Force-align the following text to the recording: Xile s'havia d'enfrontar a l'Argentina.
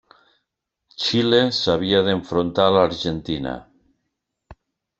Xile 1.03 1.41
s'havia 1.59 2.01
d'enfrontar 2.09 2.67
a 2.71 2.73
l'Argentina. 2.79 3.57